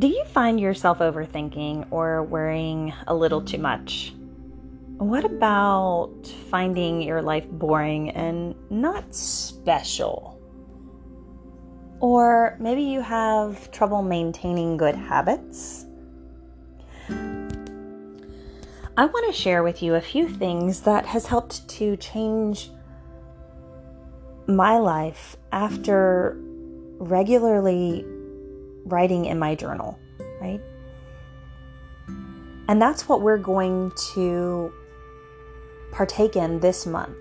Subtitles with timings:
[0.00, 4.14] Do you find yourself overthinking or worrying a little too much?
[4.96, 10.40] What about finding your life boring and not special?
[12.00, 15.84] Or maybe you have trouble maintaining good habits?
[17.10, 22.70] I want to share with you a few things that has helped to change
[24.46, 26.38] my life after
[27.00, 28.06] regularly
[28.84, 29.98] writing in my journal,
[30.40, 30.60] right?
[32.68, 34.72] And that's what we're going to
[35.92, 37.16] partake in this month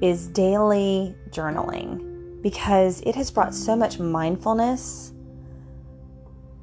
[0.00, 5.12] is daily journaling because it has brought so much mindfulness.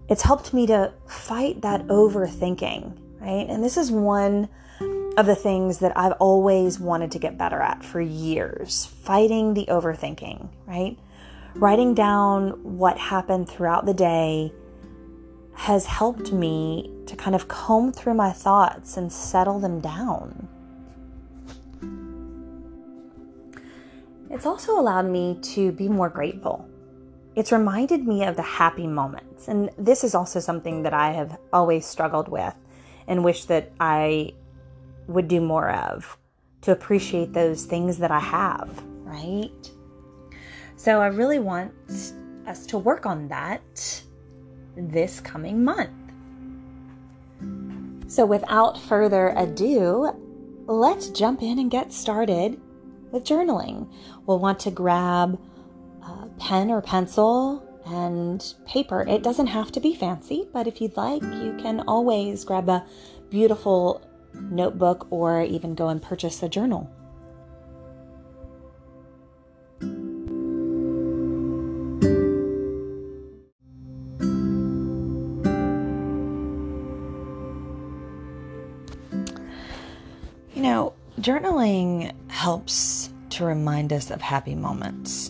[0.09, 3.45] It's helped me to fight that overthinking, right?
[3.49, 4.49] And this is one
[5.17, 9.65] of the things that I've always wanted to get better at for years fighting the
[9.65, 10.97] overthinking, right?
[11.55, 14.53] Writing down what happened throughout the day
[15.53, 20.47] has helped me to kind of comb through my thoughts and settle them down.
[24.29, 26.69] It's also allowed me to be more grateful.
[27.35, 29.47] It's reminded me of the happy moments.
[29.47, 32.55] And this is also something that I have always struggled with
[33.07, 34.33] and wish that I
[35.07, 36.17] would do more of
[36.61, 39.71] to appreciate those things that I have, right?
[40.79, 41.73] So I really want
[42.47, 44.01] us to work on that
[44.77, 45.91] this coming month.
[48.07, 50.09] So without further ado,
[50.67, 52.61] let's jump in and get started
[53.11, 53.91] with journaling.
[54.25, 55.37] We'll want to grab
[56.01, 59.01] a pen or pencil and paper.
[59.01, 62.85] It doesn't have to be fancy, but if you'd like, you can always grab a
[63.29, 64.01] beautiful
[64.33, 66.89] notebook or even go and purchase a journal.
[80.59, 85.29] You know, journaling helps to remind us of happy moments.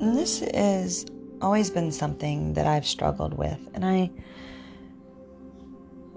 [0.00, 1.06] And this has
[1.40, 4.10] always been something that I've struggled with, and I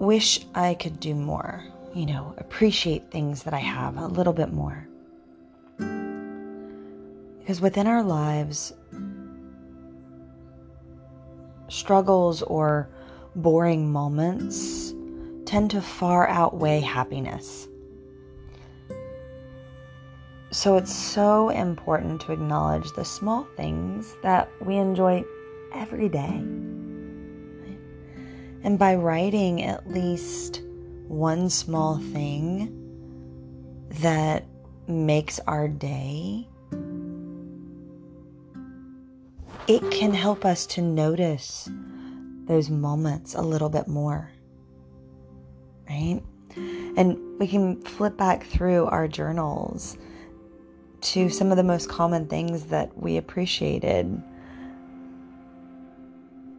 [0.00, 1.62] wish I could do more,
[1.94, 4.88] you know, appreciate things that I have a little bit more.
[7.38, 8.72] Because within our lives,
[11.68, 12.88] struggles or
[13.36, 14.92] boring moments
[15.44, 17.68] tend to far outweigh happiness.
[20.54, 25.24] So it's so important to acknowledge the small things that we enjoy
[25.72, 26.44] every day.
[28.62, 30.62] And by writing at least
[31.08, 32.70] one small thing
[34.00, 34.44] that
[34.86, 36.46] makes our day,
[39.66, 41.68] it can help us to notice
[42.46, 44.30] those moments a little bit more.
[45.90, 46.22] Right?
[46.96, 49.98] And we can flip back through our journals
[51.04, 54.22] to some of the most common things that we appreciated.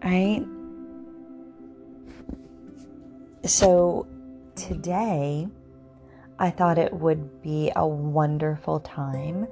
[0.04, 0.46] Right?
[3.44, 4.08] So
[4.56, 5.48] today,
[6.38, 9.48] I thought it would be a wonderful time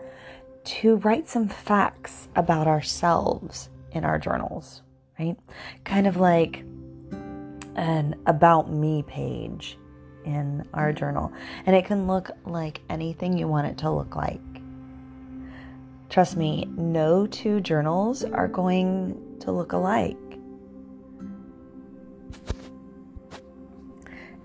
[0.66, 4.82] to write some facts about ourselves in our journals,
[5.20, 5.38] right?
[5.84, 6.64] Kind of like
[7.76, 9.78] an about me page
[10.26, 11.34] in our journal.
[11.66, 14.40] And it can look like anything you want it to look like.
[16.14, 20.16] Trust me, no two journals are going to look alike.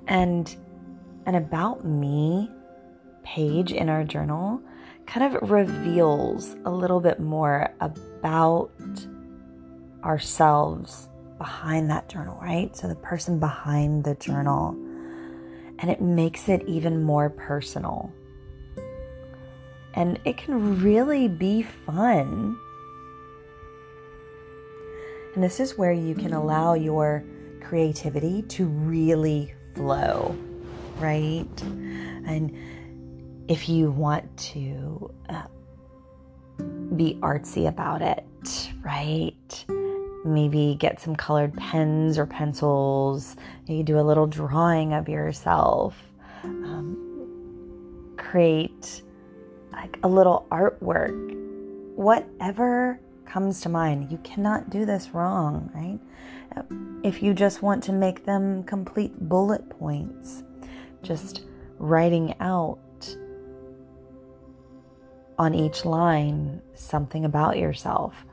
[0.06, 0.56] And
[1.26, 2.50] an about me
[3.22, 4.62] page in our journal
[5.04, 8.70] kind of reveals a little bit more about
[10.02, 12.74] ourselves behind that journal, right?
[12.74, 14.70] So the person behind the journal.
[15.80, 18.10] And it makes it even more personal.
[19.94, 22.58] And it can really be fun.
[25.34, 27.24] And this is where you can allow your
[27.60, 30.36] creativity to really flow,
[30.98, 31.62] right?
[31.62, 32.56] And
[33.48, 35.42] if you want to uh,
[36.96, 38.24] be artsy about it,
[38.82, 39.64] right?
[40.24, 43.36] Maybe get some colored pens or pencils.
[43.66, 45.96] You do a little drawing of yourself.
[46.42, 49.02] Um, create
[49.80, 51.34] like a little artwork.
[51.94, 54.10] Whatever comes to mind.
[54.10, 56.00] You cannot do this wrong, right?
[57.04, 60.42] If you just want to make them complete bullet points,
[61.02, 61.42] just
[61.78, 62.78] writing out
[65.38, 68.24] on each line something about yourself.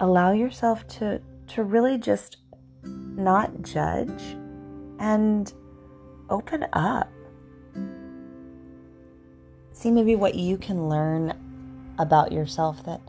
[0.00, 2.38] Allow yourself to to really just
[2.82, 4.36] not judge
[4.98, 5.52] and
[6.28, 7.10] open up.
[9.76, 11.34] See maybe what you can learn
[11.98, 13.02] about yourself that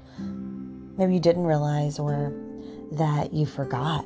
[0.97, 2.33] maybe you didn't realize or
[2.91, 4.05] that you forgot.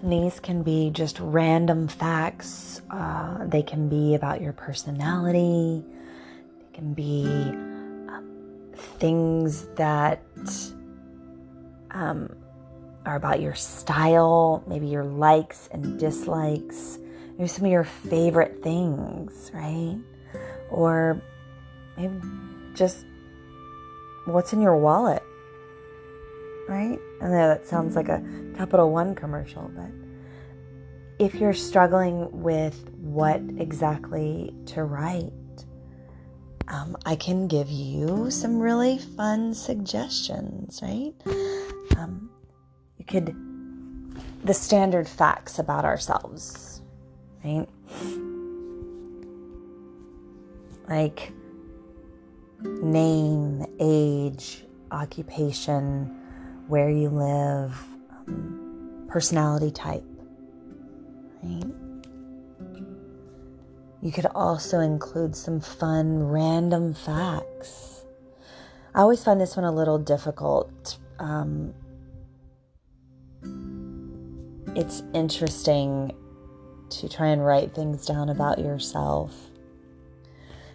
[0.00, 2.80] And these can be just random facts.
[2.90, 5.84] Uh, they can be about your personality.
[5.84, 7.26] They can be
[8.08, 10.22] um, things that
[11.90, 12.34] um,
[13.04, 16.98] are about your style, maybe your likes and dislikes,
[17.42, 19.98] maybe some of your favorite things, right?
[20.70, 21.20] Or
[21.96, 22.14] maybe
[22.72, 23.04] just
[24.26, 25.24] what's in your wallet,
[26.68, 27.00] right?
[27.20, 28.22] I know that sounds like a
[28.56, 29.90] Capital One commercial, but
[31.18, 35.32] if you're struggling with what exactly to write,
[36.68, 41.12] um, I can give you some really fun suggestions, right?
[41.96, 42.30] Um,
[42.98, 43.34] you could,
[44.44, 46.71] the standard facts about ourselves,
[47.44, 47.68] right?
[50.88, 51.32] Like
[52.62, 56.06] name, age, occupation,
[56.68, 57.76] where you live,
[58.26, 60.04] um, personality type,
[61.42, 61.64] right?
[64.00, 68.04] You could also include some fun random facts.
[68.94, 70.98] I always find this one a little difficult.
[71.18, 71.72] Um,
[74.74, 76.12] it's interesting
[77.00, 79.34] to try and write things down about yourself.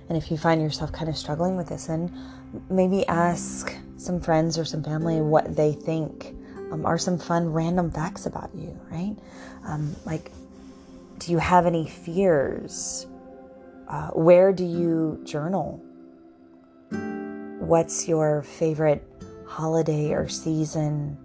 [0.09, 2.17] And if you find yourself kind of struggling with this, then
[2.69, 6.33] maybe ask some friends or some family what they think
[6.71, 9.15] um, are some fun random facts about you, right?
[9.65, 10.31] Um, like,
[11.19, 13.07] do you have any fears?
[13.87, 15.81] Uh, where do you journal?
[17.59, 19.05] What's your favorite
[19.45, 21.17] holiday or season?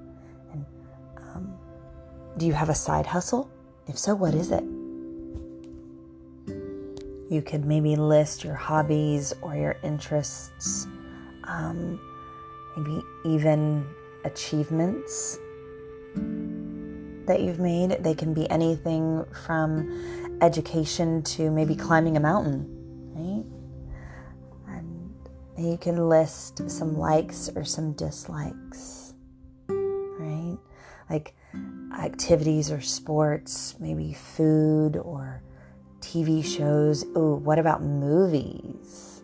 [0.53, 0.65] And
[1.19, 1.55] um,
[2.37, 3.50] do you have a side hustle?
[3.89, 4.65] If so, what is it?
[7.32, 10.87] You could maybe list your hobbies or your interests,
[11.44, 11.99] um,
[12.76, 13.87] maybe even
[14.26, 15.38] achievements
[17.26, 18.05] that you've made.
[18.05, 22.67] They can be anything from education to maybe climbing a mountain,
[23.14, 23.46] right?
[25.56, 29.14] And you can list some likes or some dislikes,
[29.69, 30.58] right?
[31.08, 31.34] Like
[31.99, 35.43] activities or sports, maybe food or
[36.12, 37.06] TV shows.
[37.14, 39.23] Oh, what about movies?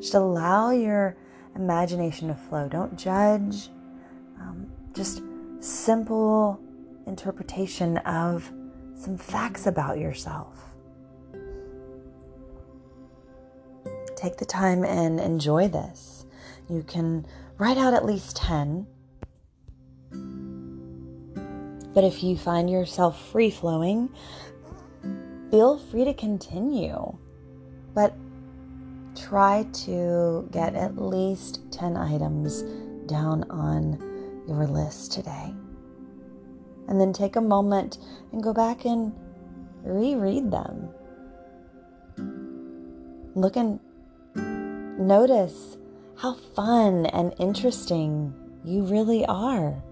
[0.00, 1.16] Just allow your
[1.56, 2.68] imagination to flow.
[2.68, 3.68] Don't judge.
[4.40, 5.22] Um, just
[5.58, 6.60] simple
[7.08, 8.48] interpretation of
[8.94, 10.56] some facts about yourself.
[14.14, 16.26] Take the time and enjoy this.
[16.68, 17.26] You can
[17.56, 18.86] write out at least 10.
[21.94, 24.10] But if you find yourself free flowing,
[25.50, 27.16] feel free to continue.
[27.94, 28.14] But
[29.16, 32.62] try to get at least 10 items
[33.06, 35.54] down on your list today
[36.88, 37.98] and then take a moment
[38.32, 39.12] and go back and
[39.82, 40.88] reread them.
[43.34, 43.78] Look and
[44.98, 45.76] notice
[46.16, 48.34] how fun and interesting
[48.64, 49.82] you really are.